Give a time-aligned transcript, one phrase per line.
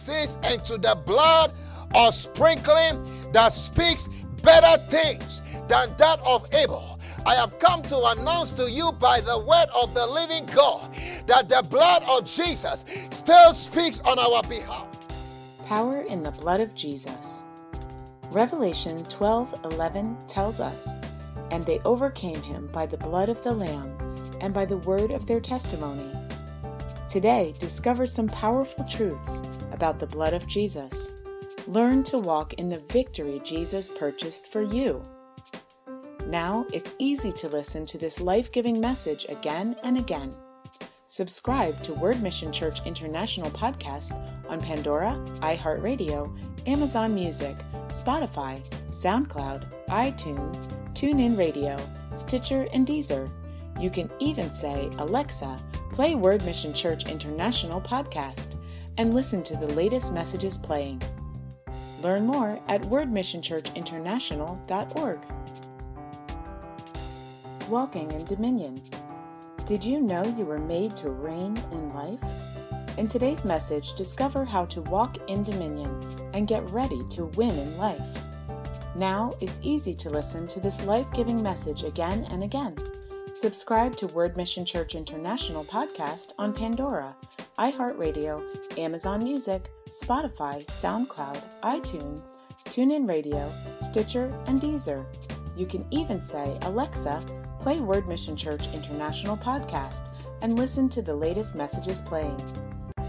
[0.00, 1.52] says, and to the blood
[1.94, 4.08] of sprinkling that speaks
[4.42, 6.98] better things than that of Abel.
[7.26, 10.90] I have come to announce to you by the word of the living God
[11.26, 14.86] that the blood of Jesus still speaks on our behalf.
[15.66, 17.44] Power in the blood of Jesus.
[18.30, 20.98] Revelation 12:11 tells us,
[21.50, 23.92] "And they overcame him by the blood of the lamb
[24.40, 26.10] and by the word of their testimony."
[27.10, 29.42] Today, discover some powerful truths
[29.72, 31.10] about the blood of Jesus.
[31.66, 35.02] Learn to walk in the victory Jesus purchased for you.
[36.28, 40.32] Now it's easy to listen to this life giving message again and again.
[41.08, 44.12] Subscribe to Word Mission Church International podcast
[44.48, 46.32] on Pandora, iHeartRadio,
[46.68, 47.56] Amazon Music,
[47.88, 51.76] Spotify, SoundCloud, iTunes, TuneIn Radio,
[52.14, 53.28] Stitcher, and Deezer.
[53.80, 55.58] You can even say, Alexa,
[55.92, 58.56] play Word Mission Church International podcast
[58.96, 61.02] and listen to the latest messages playing.
[62.02, 65.18] Learn more at wordmissionchurchinternational.org.
[67.68, 68.80] Walking in Dominion.
[69.66, 72.20] Did you know you were made to reign in life?
[72.96, 76.00] In today's message, discover how to walk in dominion
[76.34, 78.02] and get ready to win in life.
[78.96, 82.74] Now it's easy to listen to this life giving message again and again.
[83.40, 87.16] Subscribe to Word Mission Church International podcast on Pandora,
[87.58, 92.34] iHeartRadio, Amazon Music, Spotify, SoundCloud, iTunes,
[92.66, 95.06] TuneIn Radio, Stitcher, and Deezer.
[95.56, 97.22] You can even say, Alexa,
[97.60, 100.10] play Word Mission Church International podcast
[100.42, 102.36] and listen to the latest messages playing.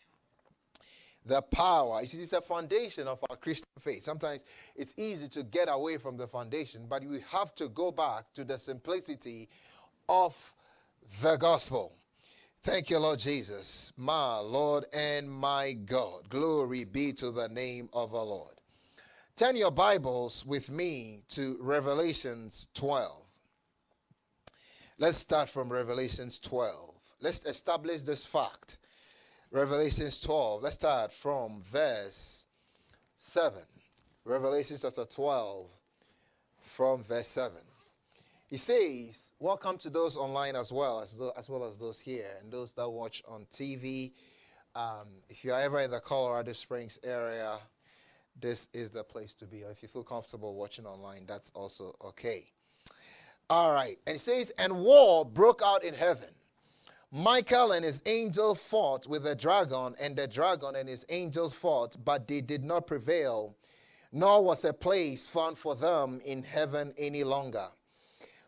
[1.26, 2.02] The power.
[2.02, 4.04] You see, it's a foundation of our Christian faith.
[4.04, 8.32] Sometimes it's easy to get away from the foundation, but we have to go back
[8.34, 9.50] to the simplicity
[10.08, 10.54] of
[11.24, 11.96] the gospel.
[12.64, 16.30] Thank you, Lord Jesus, my Lord and my God.
[16.30, 18.56] Glory be to the name of our Lord.
[19.36, 23.22] Turn your Bibles with me to Revelations 12.
[24.98, 26.96] Let's start from Revelations 12.
[27.20, 28.78] Let's establish this fact.
[29.52, 30.64] Revelations 12.
[30.64, 32.48] Let's start from verse
[33.18, 33.62] 7.
[34.24, 35.68] Revelation chapter 12,
[36.62, 37.58] from verse 7.
[38.54, 42.54] He says, Welcome to those online as well, as, as well as those here and
[42.54, 44.12] those that watch on TV.
[44.76, 47.58] Um, if you are ever in the Colorado Springs area,
[48.40, 49.64] this is the place to be.
[49.64, 52.46] Or if you feel comfortable watching online, that's also okay.
[53.50, 53.98] All right.
[54.06, 56.30] And it says, and war broke out in heaven.
[57.12, 61.96] Michael and his angel fought with the dragon, and the dragon and his angels fought,
[62.06, 63.56] but they did not prevail,
[64.12, 67.70] nor was a place found for them in heaven any longer.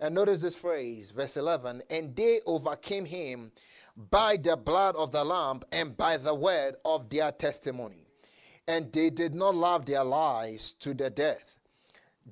[0.00, 3.52] And notice this phrase, verse 11 And they overcame him
[4.10, 8.06] by the blood of the Lamb and by the word of their testimony.
[8.66, 11.58] And they did not love their lives to the death.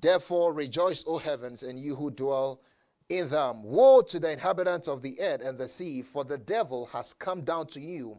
[0.01, 2.63] Therefore rejoice, O heavens, and you who dwell
[3.09, 3.63] in them.
[3.63, 7.43] Woe to the inhabitants of the earth and the sea, for the devil has come
[7.43, 8.19] down to you,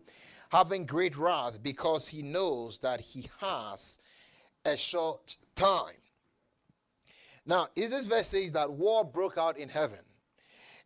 [0.50, 4.00] having great wrath, because he knows that he has
[4.66, 6.03] a short time.
[7.46, 10.00] Now, is this verse says that war broke out in heaven.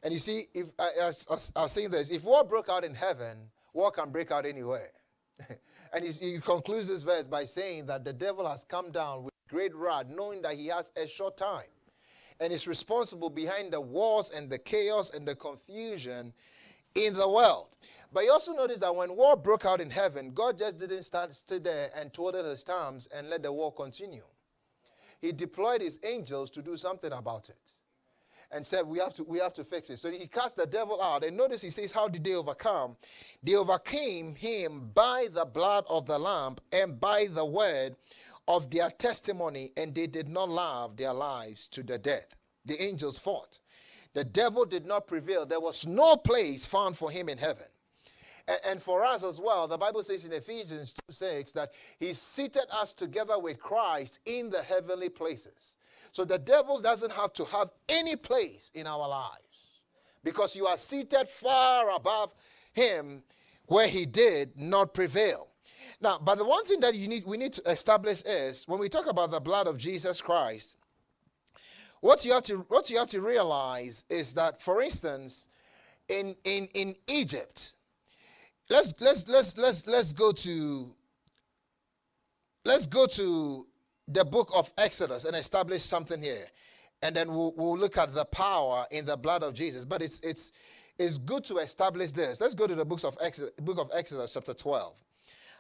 [0.04, 2.94] And you see, if I, I, I, was saying this, if war broke out in
[2.94, 3.38] heaven,
[3.74, 4.92] war can break out anywhere.
[5.94, 9.34] and he, he concludes this verse by saying that the devil has come down with
[9.50, 11.66] great wrath, knowing that he has a short time
[12.40, 16.34] and is responsible behind the wars and the chaos and the confusion
[16.96, 17.68] in the world.
[18.14, 21.34] But you also notice that when war broke out in heaven, God just didn't stand,
[21.34, 24.24] sit there and twiddle his thumbs and let the war continue.
[25.20, 27.74] He deployed his angels to do something about it
[28.52, 31.02] and said we have to we have to fix it so he cast the devil
[31.02, 32.96] out and notice he says how did they overcome
[33.44, 37.94] they overcame him by the blood of the lamb and by the word
[38.48, 42.36] of their testimony, and they did not love their lives to the death.
[42.66, 43.60] The angels fought.
[44.14, 45.46] The devil did not prevail.
[45.46, 47.66] There was no place found for him in heaven.
[48.64, 52.66] And, for us as well, the Bible says in Ephesians 2 6 that he seated
[52.72, 55.76] us together with Christ in the heavenly places.
[56.14, 59.42] So the devil doesn't have to have any place in our lives
[60.24, 62.34] because you are seated far above
[62.72, 63.24] him
[63.68, 65.50] where he did not prevail.
[66.00, 68.88] Now, but the one thing that you need, we need to establish is when we
[68.88, 70.78] talk about the blood of Jesus Christ,
[72.02, 75.48] what you have to what you have to realize is that, for instance,
[76.08, 77.74] in in in Egypt,
[78.70, 80.94] let's let's let's let's let's go to
[82.66, 83.68] let's go to
[84.08, 86.48] the book of Exodus and establish something here,
[87.02, 89.86] and then we'll we'll look at the power in the blood of Jesus.
[89.86, 90.52] But it's it's
[90.98, 92.42] it's good to establish this.
[92.42, 95.02] Let's go to the books of Exodus, book of Exodus, chapter twelve.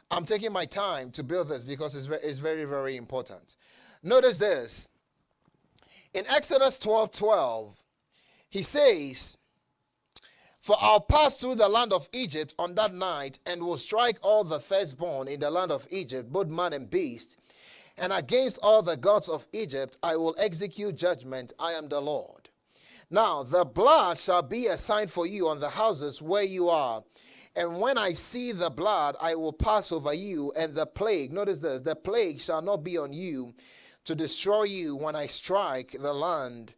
[0.10, 3.58] I'm taking my time to build this because it's it's very, very important.
[4.04, 4.90] Notice this.
[6.14, 7.84] In Exodus 12 12,
[8.50, 9.37] he says,
[10.68, 14.44] For I'll pass through the land of Egypt on that night and will strike all
[14.44, 17.38] the firstborn in the land of Egypt, both man and beast.
[17.98, 21.54] And against all the gods of Egypt I will execute judgment.
[21.58, 22.50] I am the Lord.
[23.10, 27.02] Now the blood shall be a sign for you on the houses where you are
[27.56, 31.60] and when I see the blood, I will pass over you, and the plague, notice
[31.60, 33.56] this, the plague shall not be on you
[34.04, 36.76] to destroy you when I strike the land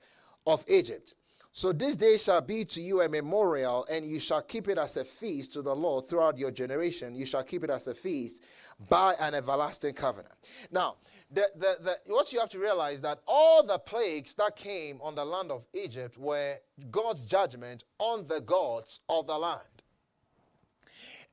[0.47, 1.15] of Egypt.
[1.59, 4.95] So this day shall be to you a memorial, and you shall keep it as
[4.95, 7.13] a feast to the Lord throughout your generation.
[7.13, 8.45] You shall keep it as a feast
[8.87, 10.35] by an everlasting covenant.
[10.71, 10.95] Now,
[11.29, 15.15] the, the, the, what you have to realize that all the plagues that came on
[15.15, 16.55] the land of Egypt were
[16.91, 19.78] God's judgment on the gods of the land.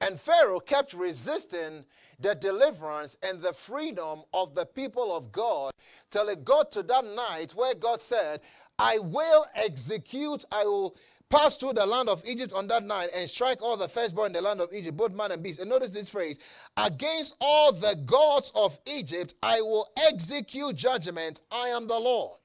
[0.00, 1.84] And Pharaoh kept resisting
[2.20, 5.72] the deliverance and the freedom of the people of God
[6.10, 8.40] till it got to that night where God said,
[8.78, 10.96] I will execute, I will
[11.28, 14.32] pass through the land of Egypt on that night and strike all the firstborn in
[14.32, 15.60] the land of Egypt, both man and beast.
[15.60, 16.38] And notice this phrase
[16.76, 21.40] against all the gods of Egypt, I will execute judgment.
[21.50, 22.38] I am the Lord.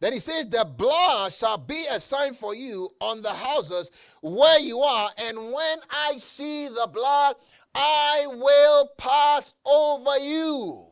[0.00, 3.90] Then he says, The blood shall be a sign for you on the houses
[4.20, 7.36] where you are, and when I see the blood,
[7.74, 10.86] I will pass over you.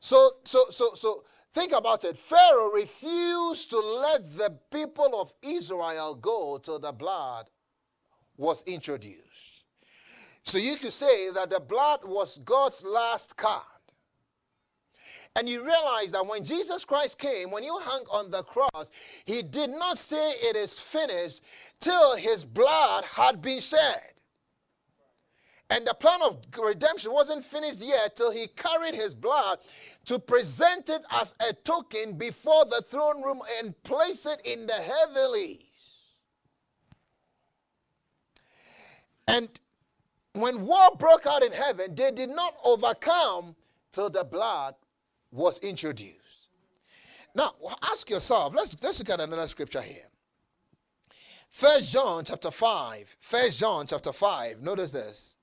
[0.00, 2.18] So, so, so, so think about it.
[2.18, 7.50] Pharaoh refused to let the people of Israel go till the blood
[8.36, 9.20] was introduced.
[10.42, 13.62] So you could say that the blood was God's last card.
[15.36, 18.90] And you realize that when Jesus Christ came, when you hung on the cross,
[19.24, 21.42] he did not say it is finished
[21.78, 24.02] till his blood had been shed.
[25.70, 29.60] And the plan of redemption wasn't finished yet till he carried his blood
[30.06, 34.72] to present it as a token before the throne room and place it in the
[34.72, 35.62] heavenlies.
[39.28, 39.48] And
[40.32, 43.54] when war broke out in heaven, they did not overcome
[43.92, 44.74] till the blood
[45.30, 46.16] was introduced.
[47.34, 50.08] Now, ask yourself, let's, let's look at another scripture here.
[51.50, 53.16] First John chapter 5.
[53.20, 54.62] First John chapter 5.
[54.62, 55.36] Notice this.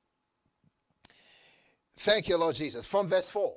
[1.97, 2.85] Thank you, Lord Jesus.
[2.85, 3.55] From verse 4.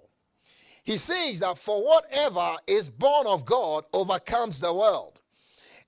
[0.82, 5.20] He says that for whatever is born of God overcomes the world.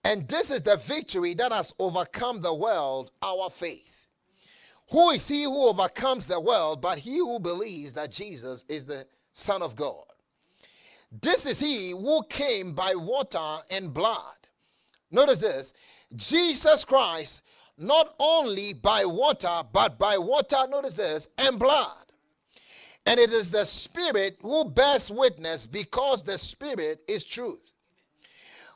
[0.05, 4.07] And this is the victory that has overcome the world, our faith.
[4.91, 9.07] Who is he who overcomes the world but he who believes that Jesus is the
[9.33, 10.05] Son of God?
[11.21, 14.37] This is he who came by water and blood.
[15.11, 15.75] Notice this
[16.17, 17.43] Jesus Christ,
[17.77, 21.97] not only by water, but by water, notice this, and blood.
[23.05, 27.73] And it is the Spirit who bears witness because the Spirit is truth.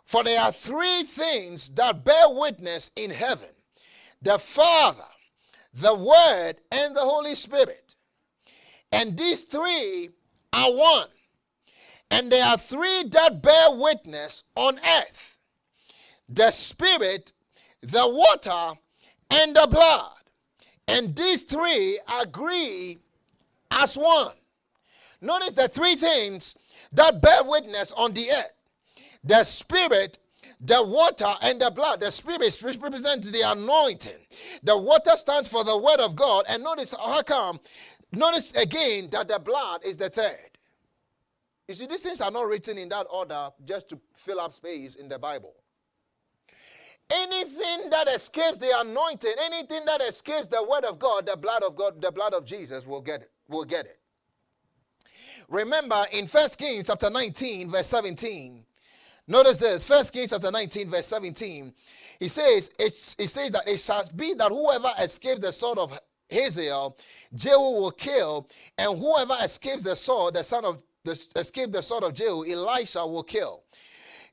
[0.05, 3.49] For there are three things that bear witness in heaven
[4.23, 5.05] the Father,
[5.75, 7.95] the Word, and the Holy Spirit.
[8.93, 10.11] And these three
[10.53, 11.09] are one.
[12.11, 15.39] And there are three that bear witness on earth
[16.29, 17.33] the Spirit,
[17.83, 18.79] the water,
[19.31, 20.13] and the blood.
[20.89, 22.99] And these three agree
[23.71, 24.35] as one.
[25.21, 26.57] Notice the three things
[26.93, 28.53] that bear witness on the earth
[29.25, 30.19] the Spirit,
[30.61, 32.01] the water, and the blood.
[32.01, 34.19] The Spirit represents the anointing,
[34.63, 36.45] the water stands for the Word of God.
[36.49, 37.61] And notice how come,
[38.13, 40.56] notice again that the blood is the third.
[41.69, 44.95] You see, these things are not written in that order just to fill up space
[44.95, 45.55] in the Bible.
[47.11, 51.77] Anything that escapes the anointing, anything that escapes the word of God, the blood of
[51.77, 53.31] God, the blood of Jesus will get it.
[53.49, 54.01] Will get it.
[55.49, 58.65] Remember in First Kings chapter 19, verse 17.
[59.29, 61.73] Notice this, First Kings chapter 19, verse 17.
[62.19, 65.99] He says, it, it says that it shall be that whoever escapes the sword of
[66.31, 66.97] Hazael,
[67.35, 72.05] Jehu will kill, and whoever escapes the sword, the son of the escape the sword
[72.05, 73.63] of Jehu, Elisha will kill.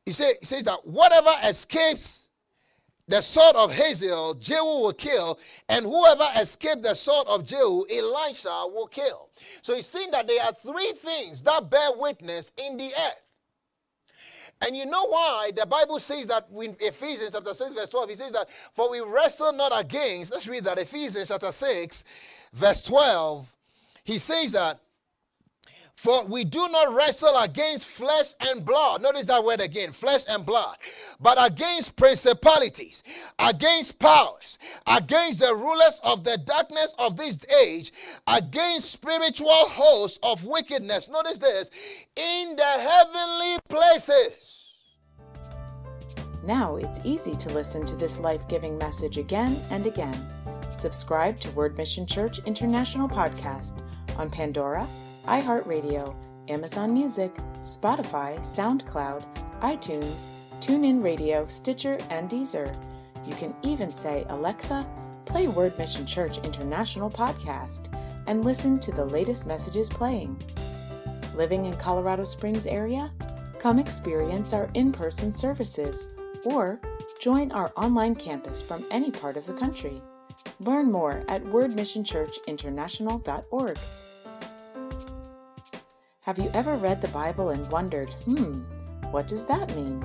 [0.06, 2.28] He, say, he says that whatever escapes
[3.08, 8.66] the sword of Hazael, Jehu will kill, and whoever escaped the sword of Jehu, Elisha
[8.68, 9.30] will kill.
[9.62, 13.22] So he's saying that there are three things that bear witness in the earth.
[14.62, 18.16] And you know why the Bible says that in Ephesians chapter 6, verse 12, he
[18.16, 22.06] says that, for we wrestle not against, let's read that, Ephesians chapter 6,
[22.54, 23.58] verse 12.
[24.06, 24.80] He says that
[25.96, 29.02] for we do not wrestle against flesh and blood.
[29.02, 30.76] Notice that word again flesh and blood.
[31.20, 33.04] But against principalities,
[33.40, 34.58] against powers,
[34.88, 37.94] against the rulers of the darkness of this age,
[38.28, 41.10] against spiritual hosts of wickedness.
[41.10, 41.70] Notice this
[42.16, 44.74] in the heavenly places.
[46.44, 50.28] Now it's easy to listen to this life giving message again and again.
[50.70, 53.82] Subscribe to Word Mission Church International Podcast
[54.18, 54.88] on Pandora
[55.26, 56.16] iHeartRadio,
[56.50, 59.24] Amazon Music, Spotify, SoundCloud,
[59.62, 60.28] iTunes,
[60.60, 62.76] TuneIn Radio, Stitcher, and Deezer.
[63.26, 64.86] You can even say, Alexa,
[65.26, 67.88] play Word Mission Church International podcast
[68.28, 70.38] and listen to the latest messages playing.
[71.36, 73.12] Living in Colorado Springs area?
[73.60, 76.10] Come experience our in-person services
[76.46, 76.82] or
[77.20, 80.02] join our online campus from any part of the country.
[80.60, 83.78] Learn more at wordmissionchurchinternational.org.
[86.24, 88.62] Have you ever read the Bible and wondered, hmm,
[89.12, 90.02] what does that mean?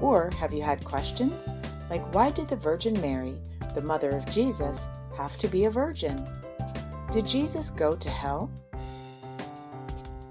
[0.00, 1.48] Or have you had questions
[1.88, 3.38] like, why did the Virgin Mary,
[3.72, 6.26] the mother of Jesus, have to be a virgin?
[7.12, 8.50] Did Jesus go to hell?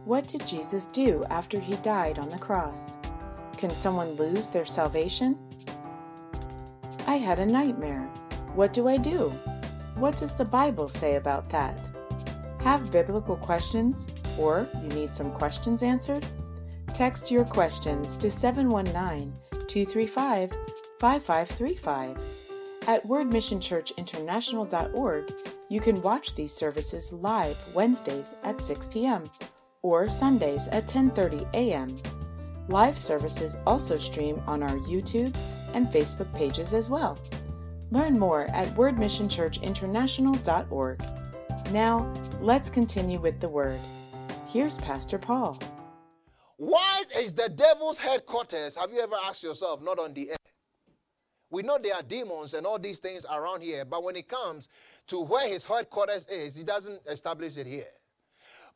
[0.03, 2.97] What did Jesus do after he died on the cross?
[3.55, 5.39] Can someone lose their salvation?
[7.07, 8.09] I had a nightmare.
[8.55, 9.29] What do I do?
[9.95, 11.89] What does the Bible say about that?
[12.59, 14.09] Have biblical questions?
[14.37, 16.25] Or you need some questions answered?
[16.87, 19.33] Text your questions to 719
[19.67, 20.51] 235
[20.99, 22.17] 5535.
[22.87, 25.33] At wordmissionchurchinternational.org,
[25.69, 29.23] you can watch these services live Wednesdays at 6 p.m.
[29.81, 31.95] or Sundays at 10:30 a.m.
[32.67, 35.33] Live services also stream on our YouTube
[35.73, 37.17] and Facebook pages as well.
[37.91, 41.01] Learn more at wordmissionchurchinternational.org.
[41.71, 42.11] Now,
[42.41, 43.79] let's continue with the word.
[44.53, 45.57] Here's Pastor Paul.
[46.57, 50.37] Why is the devil's headquarters, have you ever asked yourself, not on the earth?
[51.49, 54.69] We know there are demons and all these things around here, but when it comes
[55.07, 57.87] to where his headquarters is, he doesn't establish it here.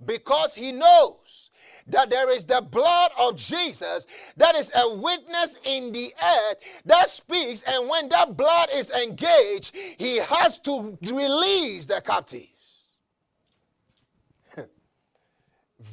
[0.04, 1.52] Because he knows
[1.86, 7.08] that there is the blood of Jesus that is a witness in the earth that
[7.08, 12.48] speaks, and when that blood is engaged, he has to release the captive.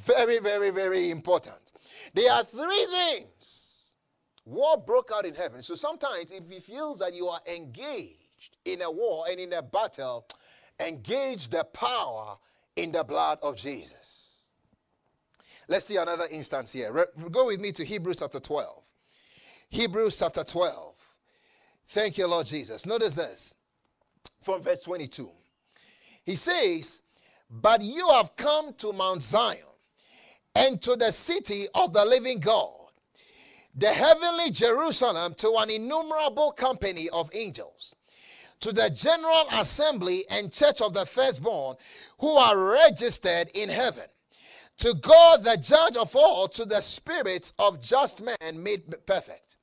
[0.05, 1.73] Very, very, very important.
[2.13, 3.95] There are three things.
[4.45, 5.63] War broke out in heaven.
[5.63, 9.63] So sometimes, if he feels that you are engaged in a war and in a
[9.63, 10.27] battle,
[10.79, 12.37] engage the power
[12.77, 14.41] in the blood of Jesus.
[15.69, 16.93] Let's see another instance here.
[16.93, 18.85] Re- go with me to Hebrews chapter 12.
[19.71, 20.95] Hebrews chapter 12.
[21.89, 22.85] Thank you, Lord Jesus.
[22.85, 23.55] Notice this
[24.43, 25.31] from verse 22.
[26.25, 27.03] He says,
[27.49, 29.61] But you have come to Mount Zion
[30.55, 32.71] and to the city of the living God,
[33.75, 37.95] the heavenly Jerusalem, to an innumerable company of angels,
[38.61, 41.77] to the general assembly and church of the firstborn
[42.19, 44.05] who are registered in heaven,
[44.79, 49.57] to God, the judge of all, to the spirits of just men made perfect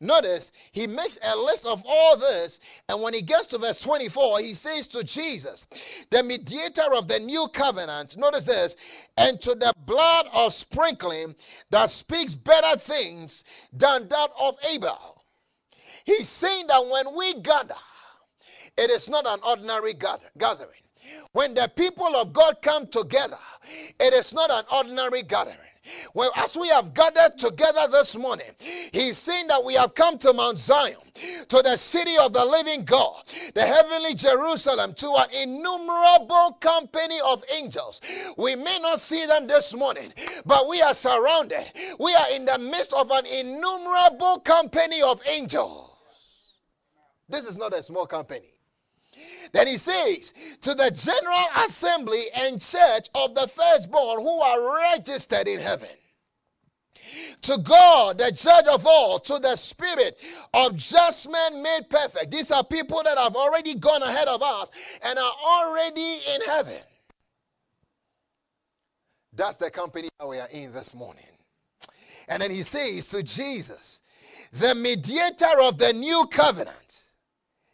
[0.00, 4.40] Notice he makes a list of all this, and when he gets to verse 24,
[4.40, 5.66] he says to Jesus,
[6.10, 8.76] the mediator of the new covenant, notice this,
[9.16, 11.34] and to the blood of sprinkling
[11.70, 15.22] that speaks better things than that of Abel.
[16.04, 17.74] He's saying that when we gather,
[18.76, 20.80] it is not an ordinary gathering.
[21.32, 23.38] When the people of God come together,
[23.98, 25.56] it is not an ordinary gathering.
[26.14, 28.50] Well, as we have gathered together this morning,
[28.92, 30.96] he's saying that we have come to Mount Zion,
[31.48, 33.24] to the city of the living God,
[33.54, 38.00] the heavenly Jerusalem, to an innumerable company of angels.
[38.36, 40.12] We may not see them this morning,
[40.44, 41.72] but we are surrounded.
[41.98, 45.90] We are in the midst of an innumerable company of angels.
[47.28, 48.52] This is not a small company.
[49.52, 55.48] Then he says, To the general assembly and church of the firstborn who are registered
[55.48, 55.88] in heaven.
[57.42, 60.18] To God, the judge of all, to the spirit
[60.52, 62.30] of just men made perfect.
[62.30, 64.70] These are people that have already gone ahead of us
[65.02, 66.80] and are already in heaven.
[69.32, 71.24] That's the company that we are in this morning.
[72.28, 74.00] And then he says to Jesus,
[74.52, 77.04] the mediator of the new covenant.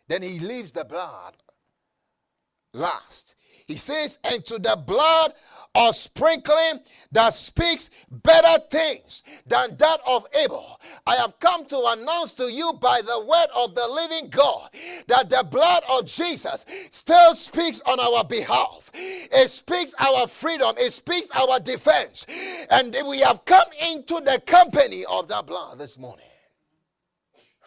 [0.09, 1.35] Then he leaves the blood
[2.73, 3.37] last.
[3.67, 5.35] He says, and to the blood
[5.75, 6.81] of sprinkling
[7.12, 10.81] that speaks better things than that of Abel.
[11.07, 14.69] I have come to announce to you by the word of the living God
[15.07, 18.91] that the blood of Jesus still speaks on our behalf.
[18.95, 22.26] It speaks our freedom, it speaks our defense.
[22.71, 26.26] And we have come into the company of that blood this morning.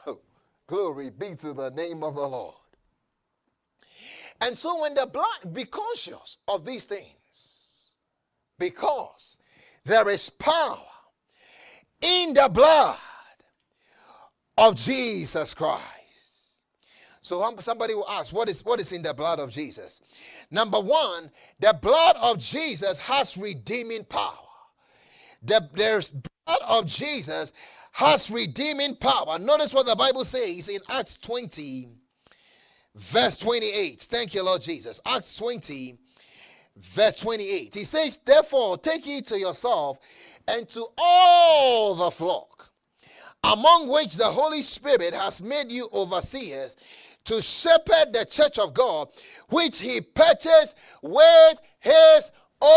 [0.05, 0.19] Oh,
[0.67, 2.55] glory be to the name of the Lord.
[4.45, 7.89] And so, when the blood, be conscious of these things
[8.59, 9.37] because
[9.85, 10.77] there is power
[11.99, 12.97] in the blood
[14.55, 15.81] of Jesus Christ.
[17.21, 20.03] So somebody will ask, what is, what is in the blood of Jesus?
[20.51, 24.37] Number one, the blood of Jesus has redeeming power.
[25.41, 27.51] The, there's blood of Jesus
[27.93, 29.39] has redeeming power.
[29.39, 31.89] Notice what the Bible says in Acts 20,
[32.95, 34.01] verse 28.
[34.01, 34.99] Thank you, Lord Jesus.
[35.05, 35.97] Acts 20,
[36.77, 37.75] verse 28.
[37.75, 39.99] He says, Therefore, take ye to yourself
[40.47, 42.71] and to all the flock,
[43.43, 46.77] among which the Holy Spirit has made you overseers
[47.25, 49.09] to shepherd the church of God,
[49.49, 52.69] which he purchased with his own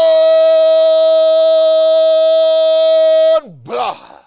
[3.63, 4.19] blood.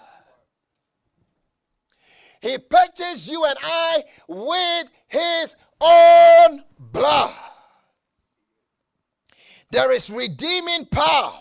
[2.40, 7.34] He purchased you and I with his own blood.
[9.70, 11.34] There is redeeming power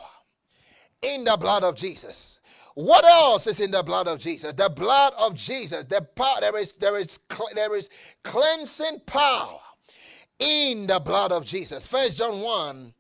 [1.02, 2.40] in the blood of Jesus.
[2.76, 4.54] What else is in the blood of Jesus?
[4.54, 5.84] The blood of Jesus.
[5.84, 7.20] The power, there is there is
[7.54, 7.90] there is
[8.24, 9.60] cleansing power
[10.40, 11.86] in the blood of Jesus.
[11.86, 12.94] First John 1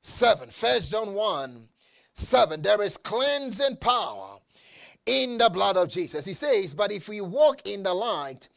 [0.00, 0.50] 7.
[0.50, 1.68] First John 1
[2.14, 2.62] 7.
[2.62, 4.38] There is cleansing power
[5.06, 6.24] in the blood of Jesus.
[6.24, 8.48] He says, But if we walk in the light,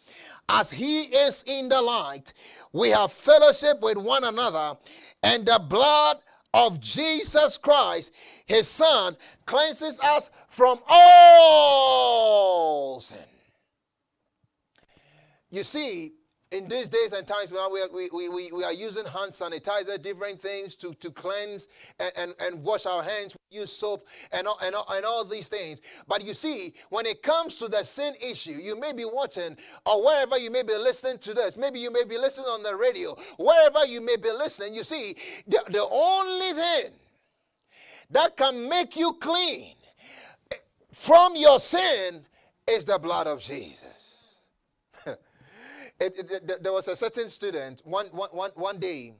[0.50, 2.34] as he is in the light,
[2.74, 4.78] we have fellowship with one another,
[5.24, 6.18] and the blood
[6.54, 8.12] of Jesus Christ,
[8.46, 12.10] his son, cleanses us from all
[13.00, 13.18] sin.
[15.52, 16.14] You see,
[16.52, 20.02] in these days and times now we are, we, we, we are using hand sanitizer
[20.02, 21.68] different things to, to cleanse
[22.00, 25.24] and, and, and wash our hands we use soap and all, and, all, and all
[25.24, 25.82] these things.
[26.08, 30.04] But you see when it comes to the sin issue you may be watching or
[30.04, 33.16] wherever you may be listening to this maybe you may be listening on the radio
[33.38, 35.16] wherever you may be listening you see
[35.48, 36.92] the, the only thing
[38.10, 39.76] that can make you clean
[40.92, 42.26] from your sin
[42.68, 44.09] is the blood of jesus
[46.00, 49.14] it, it, there was a certain student one, one, one, one day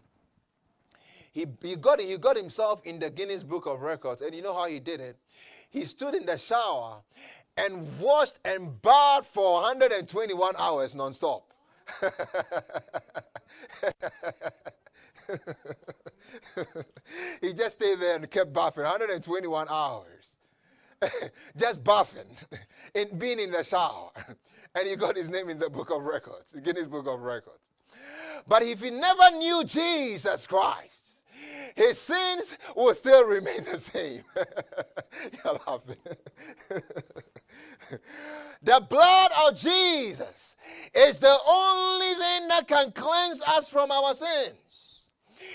[1.32, 4.54] he, he, got, he got himself in the guinness book of records and you know
[4.54, 5.18] how he did it?
[5.70, 7.02] He stood in the shower
[7.56, 11.52] and washed and bathed for 121 hours non-stop.
[17.42, 20.38] He just stayed there and kept buffing 121 hours.
[21.58, 22.28] Just buffing
[22.94, 24.12] and being in the shower
[24.80, 27.72] and he got his name in the book of records, Guinness Book of Records.
[28.48, 31.26] But if he never knew Jesus Christ,
[31.76, 34.24] his sins will still remain the same.
[35.44, 35.98] You're laughing.
[38.64, 40.56] the blood of Jesus
[40.94, 44.69] is the only thing that can cleanse us from our sins.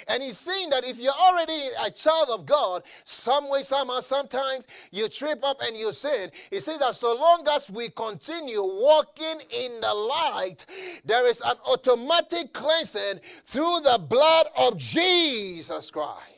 [0.08, 4.66] And he's saying that if you're already a child of God, some way, somehow, sometimes
[4.90, 6.30] you trip up and you sin.
[6.50, 10.66] He says that so long as we continue walking in the light,
[11.04, 16.33] there is an automatic cleansing through the blood of Jesus Christ.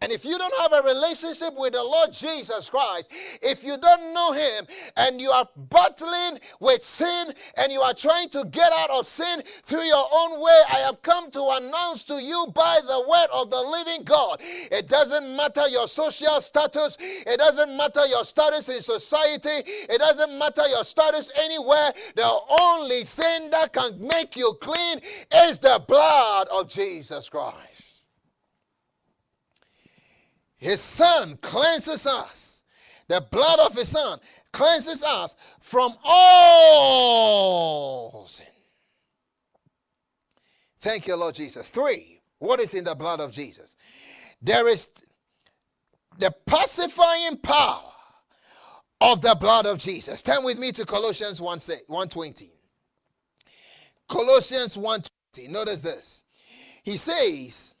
[0.00, 3.10] And if you don't have a relationship with the Lord Jesus Christ,
[3.42, 4.64] if you don't know Him
[4.96, 9.42] and you are battling with sin and you are trying to get out of sin
[9.64, 13.50] through your own way, I have come to announce to you by the word of
[13.50, 14.40] the living God.
[14.40, 20.38] It doesn't matter your social status, it doesn't matter your status in society, it doesn't
[20.38, 21.92] matter your status anywhere.
[22.14, 25.00] The only thing that can make you clean
[25.34, 27.87] is the blood of Jesus Christ.
[30.58, 32.62] His son cleanses us.
[33.06, 34.20] The blood of his son
[34.52, 37.46] cleanses us from all
[38.26, 38.46] sin.
[40.80, 41.70] Thank you, Lord Jesus.
[41.70, 43.76] Three, what is in the blood of Jesus?
[44.42, 44.88] There is
[46.18, 47.82] the pacifying power
[49.00, 50.22] of the blood of Jesus.
[50.22, 52.52] Turn with me to Colossians 1 120.
[54.08, 55.52] Colossians 120.
[55.52, 56.22] Notice this.
[56.82, 57.76] He says,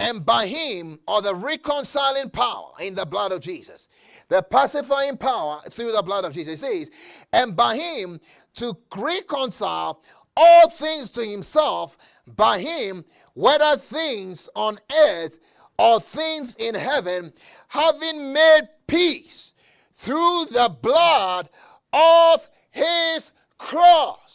[0.00, 3.88] and by him or the reconciling power in the blood of Jesus.
[4.28, 6.60] The pacifying power through the blood of Jesus.
[6.60, 6.90] He says,
[7.32, 8.20] and by him
[8.54, 10.02] to reconcile
[10.36, 15.38] all things to himself, by him, whether things on earth
[15.78, 17.32] or things in heaven,
[17.68, 19.52] having made peace
[19.94, 21.48] through the blood
[21.92, 24.27] of his cross.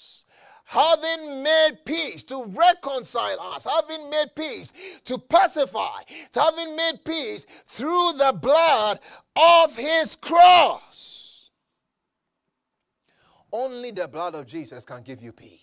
[0.74, 4.74] Having made peace to reconcile us, having made peace
[5.06, 9.00] to pacify, to having made peace through the blood
[9.36, 11.52] of his cross.
[13.52, 15.62] Only the blood of Jesus can give you peace.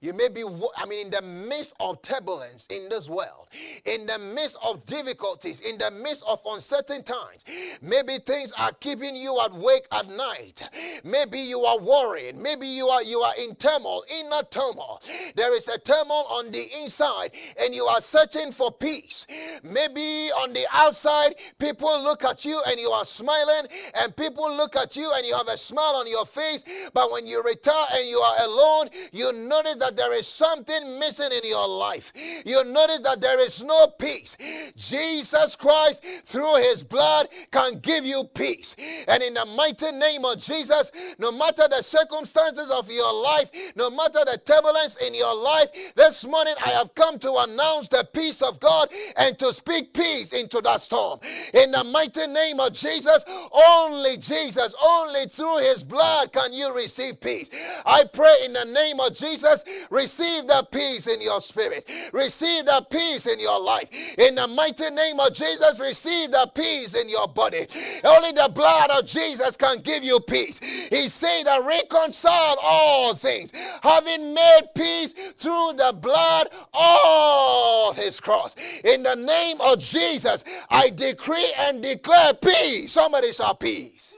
[0.00, 0.44] You may be,
[0.76, 3.48] I mean, in the midst of turbulence in this world,
[3.84, 7.44] in the midst of difficulties, in the midst of uncertain times.
[7.80, 10.68] Maybe things are keeping you awake at night.
[11.04, 12.36] Maybe you are worried.
[12.36, 15.00] Maybe you are you are in turmoil, inner turmoil.
[15.34, 19.26] There is a turmoil on the inside, and you are searching for peace.
[19.62, 24.76] Maybe on the outside, people look at you and you are smiling, and people look
[24.76, 26.64] at you and you have a smile on your face.
[26.92, 30.98] But when you retire and you are alone, you notice that that there is something
[30.98, 32.12] missing in your life.
[32.44, 34.36] You notice that there is no peace.
[34.76, 38.74] Jesus Christ, through his blood, can give you peace.
[39.06, 43.90] And in the mighty name of Jesus, no matter the circumstances of your life, no
[43.90, 48.42] matter the turbulence in your life, this morning I have come to announce the peace
[48.42, 51.20] of God and to speak peace into that storm.
[51.54, 57.20] In the mighty name of Jesus, only Jesus, only through his blood can you receive
[57.20, 57.50] peace.
[57.84, 61.90] I pray in the name of Jesus Receive that peace in your spirit.
[62.12, 63.88] Receive that peace in your life.
[64.18, 67.66] In the mighty name of Jesus, receive that peace in your body.
[68.04, 70.58] Only the blood of Jesus can give you peace.
[70.58, 78.54] He said that reconcile all things, having made peace through the blood of his cross.
[78.84, 82.92] In the name of Jesus, I decree and declare peace.
[82.92, 84.16] Somebody shout peace.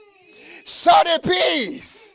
[0.65, 2.08] Shout the peace.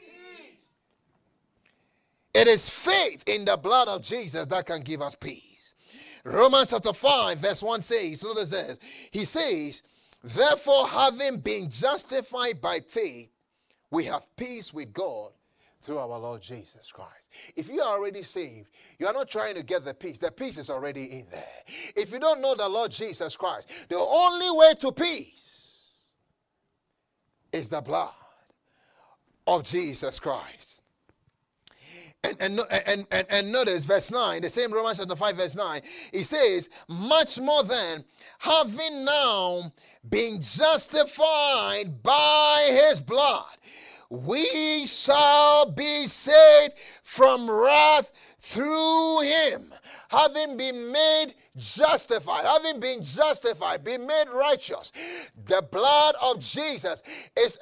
[2.35, 5.75] It is faith in the blood of Jesus that can give us peace.
[6.25, 8.79] Romans chapter 5, verse 1 says, notice this.
[9.11, 9.83] He says,
[10.23, 13.29] Therefore, having been justified by faith,
[13.90, 15.33] we have peace with God
[15.83, 17.29] through our Lord Jesus Christ.
[17.55, 18.68] If you are already saved,
[18.99, 20.16] you are not trying to get the peace.
[20.16, 21.44] The peace is already in there.
[21.94, 25.77] If you don't know the Lord Jesus Christ, the only way to peace
[27.53, 28.14] is the blood
[29.47, 30.81] of Jesus Christ.
[32.25, 35.83] And, and, and, and, and notice verse 9, the same Romans chapter 5, verse 9.
[36.13, 38.03] It says, Much more than
[38.39, 39.71] having now
[40.09, 43.45] been justified by his blood,
[44.09, 48.11] we shall be saved from wrath
[48.41, 49.75] through him
[50.14, 54.92] having been made justified, having been justified, been made righteous.
[55.46, 57.03] The blood of Jesus
[57.37, 57.59] is,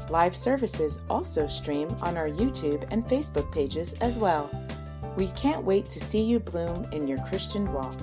[0.09, 4.49] Live services also stream on our YouTube and Facebook pages as well.
[5.17, 7.99] We can't wait to see you bloom in your Christian walk.